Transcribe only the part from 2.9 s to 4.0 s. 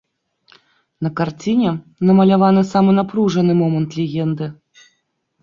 напружаны момант